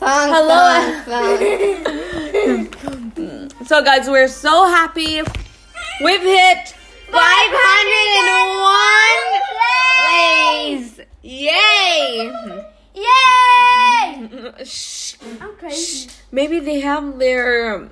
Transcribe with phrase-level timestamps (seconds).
[0.00, 0.96] Hello.
[3.66, 5.20] So, guys, we're so happy.
[6.02, 6.74] We've hit
[7.12, 7.18] 501
[9.52, 11.00] plays.
[11.22, 12.32] Yay!
[12.94, 14.64] Yay!
[14.64, 15.14] Shh.
[15.40, 16.10] I'm crazy.
[16.32, 17.90] Maybe they have their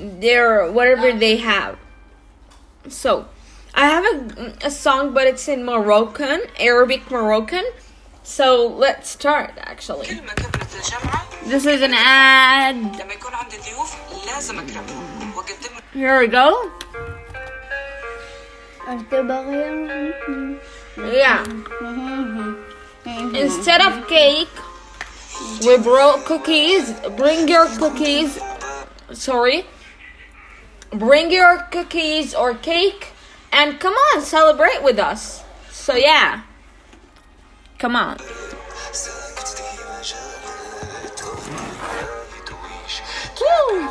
[0.00, 1.18] their whatever oh.
[1.18, 1.78] they have.
[2.88, 3.28] So,
[3.74, 7.64] I have a, a song, but it's in Moroccan, Arabic Moroccan.
[8.23, 9.53] So let's start.
[9.57, 12.75] Actually, كلمة كبرت الجامعة this is an ad.
[12.75, 13.95] لما يكون عندي ضيوف
[14.27, 16.71] لازم أكرمهم وأقدم Here we go.
[18.87, 20.59] أنت بغير
[20.97, 21.45] Yeah.
[23.33, 24.49] Instead of cake,
[25.65, 26.93] we brought cookies.
[27.17, 28.37] Bring your cookies.
[29.13, 29.65] Sorry.
[30.91, 33.13] Bring your cookies or cake
[33.51, 35.43] and come on, celebrate with us.
[35.71, 36.41] So, yeah.
[37.84, 38.16] Come on.
[43.40, 43.88] Woo!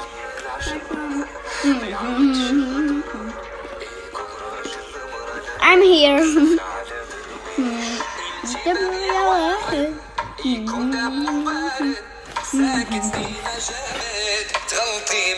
[5.61, 6.25] I'm here.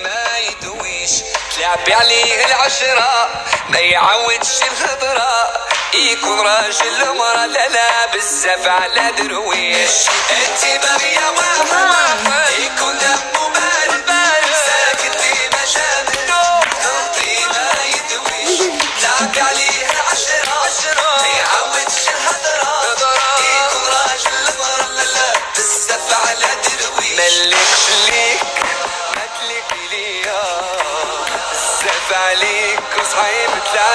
[0.04, 1.12] ما يدويش
[1.56, 3.30] تلعبي عليه العشرة
[3.70, 5.65] ما يعودش الخضرة
[5.96, 9.92] يكون راجل مرة لا لا بزاف على درويش.
[10.30, 12.98] انت باغية واحد يكون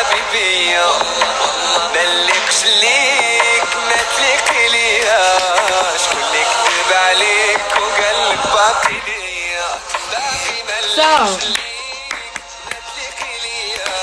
[0.09, 0.87] تلعبي بيا
[1.95, 5.37] ملكش ليك مدلك ليا
[5.97, 9.67] شكون اللي كذب عليك وقالك باقي ليا
[10.11, 11.09] باقي So.
[11.21, 12.15] ملكش ليك
[12.65, 13.95] مدلك ليا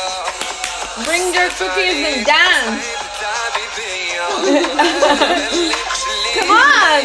[1.06, 2.86] Bring your cookies and dance.
[6.34, 7.04] Come on.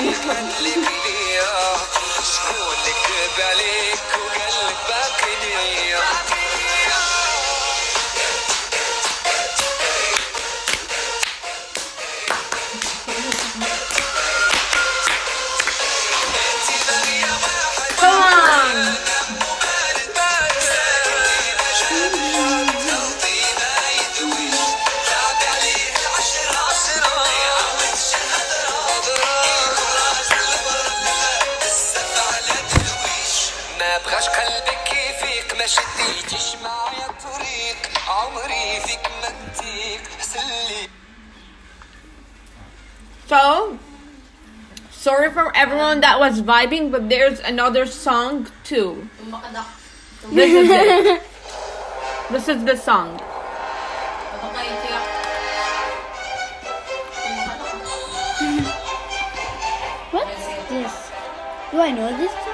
[34.62, 34.90] بغاش قلبك
[35.20, 37.78] فيك ما شديتيش معايا الطريق
[38.10, 40.90] عمري فيك ما اديك سلي
[43.30, 43.78] So,
[44.92, 49.10] sorry for everyone that was vibing, but there's another song too.
[50.32, 51.22] This is it.
[52.32, 53.20] This is the song.
[60.12, 60.96] What's this?
[61.72, 62.51] Do I know this song?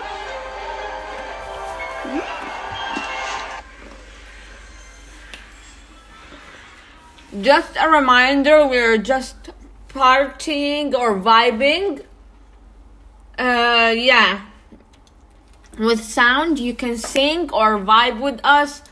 [7.48, 9.36] Just a reminder, we're just
[9.88, 12.04] partying or vibing.
[13.38, 14.44] Uh, yeah.
[15.78, 18.82] With sound, you can sing or vibe with us.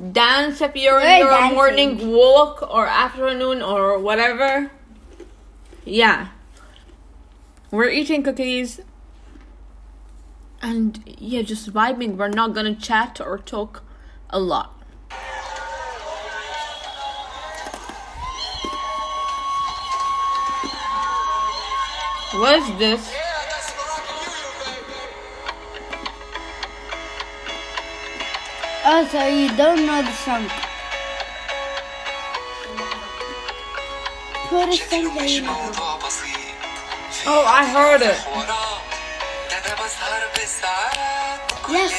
[0.00, 1.54] Dance if you're in your dancing.
[1.54, 4.70] morning walk or afternoon or whatever.
[5.84, 6.28] Yeah.
[7.70, 8.80] We're eating cookies.
[10.62, 12.16] And yeah, just vibing.
[12.16, 13.82] We're not gonna chat or talk
[14.30, 14.77] a lot.
[22.32, 23.10] What is this?
[23.10, 23.18] Yeah,
[28.84, 30.44] oh, so you don't know the song.
[34.48, 34.76] Put a.
[37.24, 38.20] Oh, I heard it.
[41.70, 41.92] Yes.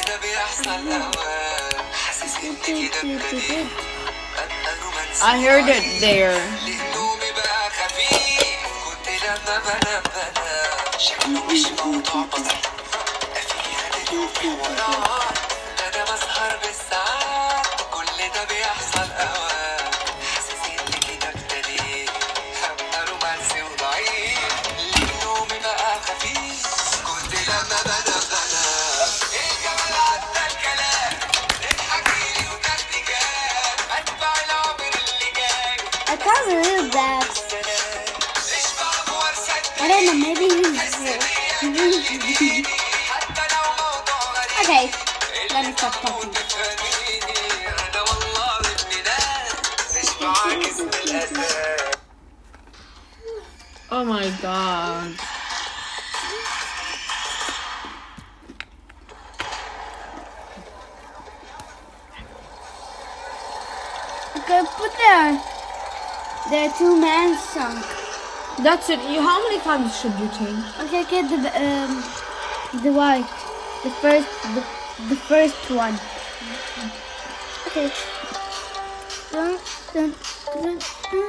[5.22, 6.38] I heard it there.
[9.50, 12.66] لما بنام بنام شكله مش موضوع بسيط
[13.64, 15.20] فيها دلوقتي وراه
[15.78, 19.49] ده أنا بسهر بالساعات كل ده بيحصل اوقات
[42.10, 42.66] okay,
[45.54, 46.32] let me stop talking.
[53.92, 55.12] oh my god.
[64.38, 65.42] Okay, put there.
[66.50, 67.99] There are two men sunk.
[68.64, 69.00] That's it.
[69.10, 70.64] You, how many times should you change?
[70.82, 72.04] Okay, okay, the um,
[72.84, 73.30] the white,
[73.84, 74.64] the first, the,
[75.08, 75.98] the first one.
[77.68, 77.92] Okay.
[79.32, 79.58] Dun,
[79.94, 80.16] dun,
[80.62, 81.29] dun,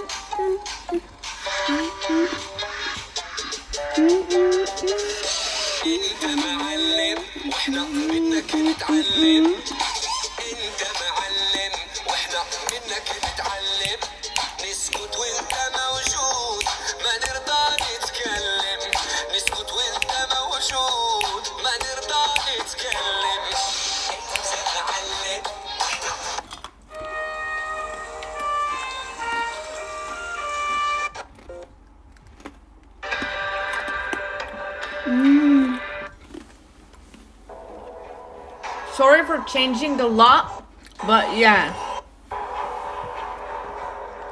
[39.53, 40.63] changing the law,
[41.07, 41.75] but yeah.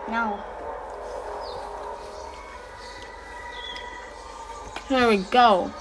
[0.09, 0.38] No.
[4.88, 5.73] Here we go.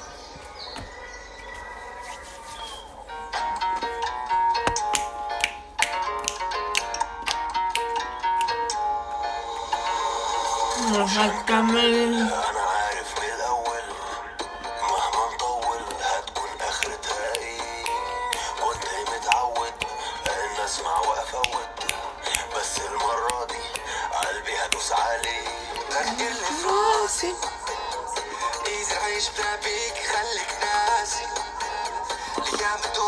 [10.90, 11.06] Oh,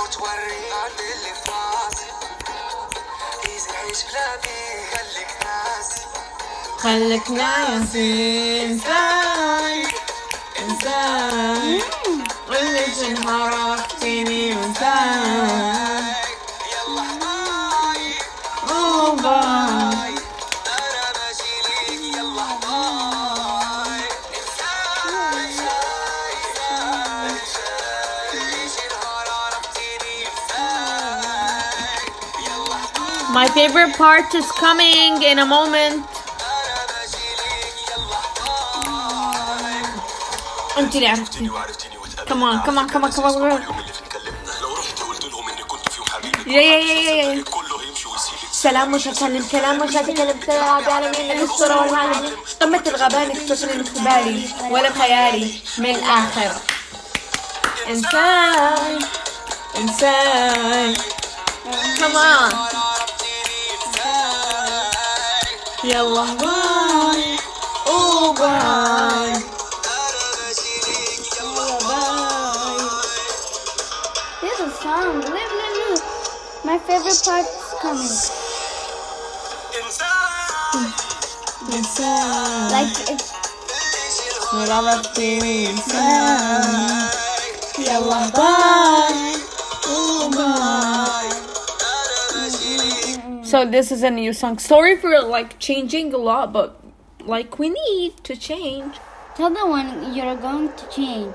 [0.10, 0.58] وتوري
[1.14, 1.34] اللي
[3.76, 4.38] عيش بلا
[4.92, 6.02] خليك ناسي
[6.80, 9.84] خليك ناسي انساي
[10.60, 11.82] انساي
[12.50, 13.69] قلت انهارات
[33.60, 36.00] favorite part is coming in a moment.
[40.78, 41.50] انت اللي عرفتني
[42.28, 43.64] كمان كمان كمان كمان
[46.48, 46.84] يا يا
[47.24, 47.44] يا
[48.52, 51.48] سلام مش هتكلم كلام مش هتكلم كلام بعالمين
[52.62, 53.26] قمة الغباء
[54.72, 55.62] ولا خيالي.
[55.78, 56.52] من الآخر.
[57.90, 59.00] إنسان.
[59.78, 60.96] إنسان.
[62.00, 62.52] كمان
[65.85, 67.38] يلا باي
[67.87, 69.35] اوه باي
[74.43, 75.15] There's a song.
[75.21, 76.03] Look, look, look.
[76.65, 78.17] My favorite part is coming.
[81.73, 83.35] انسان Like it's
[84.55, 87.09] عرفتني انسان
[87.79, 89.38] يلا باي اوه
[93.50, 94.60] So this is a new song.
[94.60, 96.79] Sorry for like changing a lot, but
[97.25, 98.94] like we need to change.
[99.34, 101.34] tell the one you're going to change.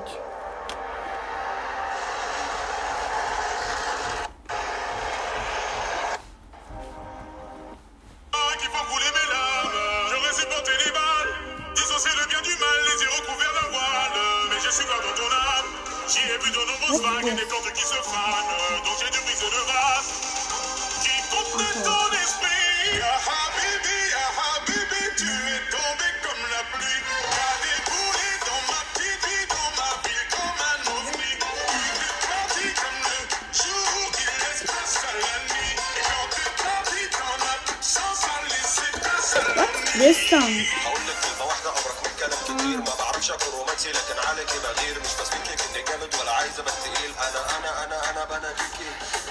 [40.03, 40.53] This song.
[40.85, 44.95] هقول لك كلمة واحدة أبرك من كلام كتير ما بعرفش أكون رومانسي لكن عليكي بغير
[45.03, 48.87] مش بثبت لك إني جامد ولا عايزة بس تقيل أنا أنا أنا أنا بناديكي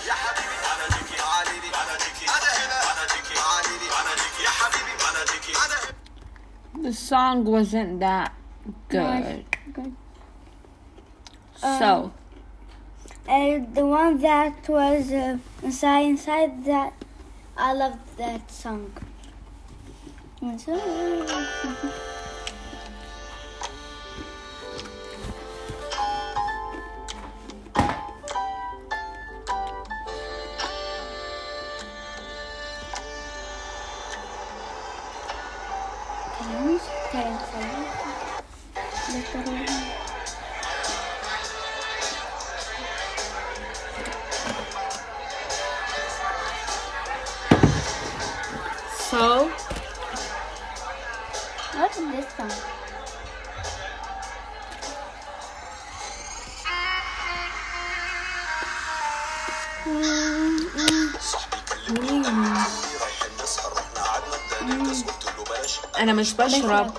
[0.08, 5.52] يا حبيبي بناديكي تعالي لي بناديكي أنا هنا بناديكي تعالي لي بناديكي يا حبيبي بناديكي
[5.64, 5.96] أنا هنا
[6.88, 8.30] The song wasn't that
[8.88, 9.44] good.
[9.76, 9.92] Good.
[11.80, 12.12] So
[13.28, 16.94] Uh, the one that was uh, inside, inside that,
[17.58, 18.84] I loved that song.
[20.45, 22.12] 嗯前来
[52.13, 52.23] له
[65.49, 66.93] باشا أنا مش بشرب.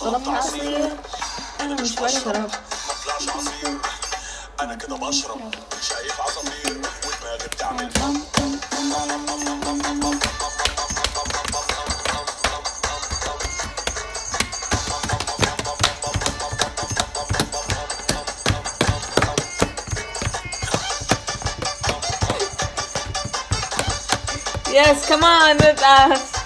[0.00, 0.96] طلبت عصير.
[1.60, 2.50] أنا مش بشرب.
[4.60, 5.54] أنا كده بشرب.
[24.92, 26.40] Yes, come on with us.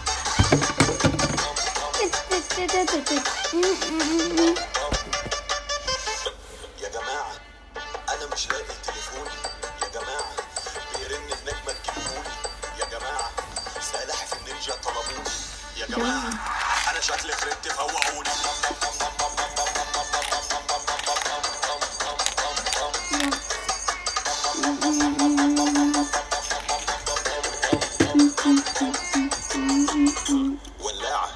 [30.80, 31.28] ولاعة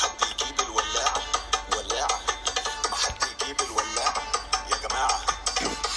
[0.00, 1.22] حد يجيب الولاعة
[1.76, 2.20] ولاعة
[2.90, 4.22] ما حد يجيب الولاعة
[4.70, 5.20] يا جماعة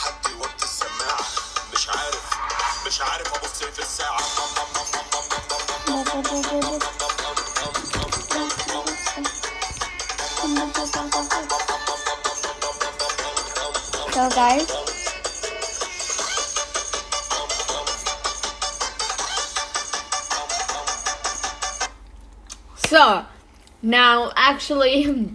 [0.02, 1.26] حد يوطي السماعة
[1.74, 2.24] مش عارف
[2.88, 4.20] مش عارف أبص في الساعة
[14.14, 14.66] So guys,
[22.88, 23.26] So,
[23.82, 25.08] now actually,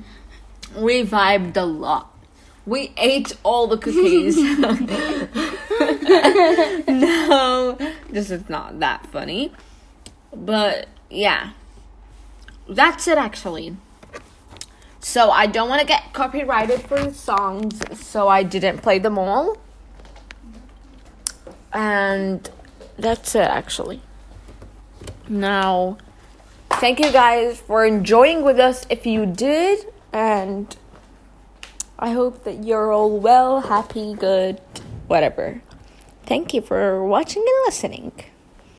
[0.74, 2.10] we vibed a lot.
[2.64, 4.36] We ate all the cookies.
[6.88, 7.76] no,
[8.08, 9.52] this is not that funny.
[10.34, 11.50] But yeah,
[12.66, 13.76] that's it actually.
[15.00, 19.58] So, I don't want to get copyrighted for songs, so I didn't play them all.
[21.70, 22.48] And
[22.96, 24.00] that's it actually.
[25.28, 25.98] Now,
[26.82, 30.76] thank you guys for enjoying with us if you did and
[31.96, 34.60] i hope that you're all well happy good
[35.12, 35.62] whatever.
[36.24, 38.12] Thank you for watching and listening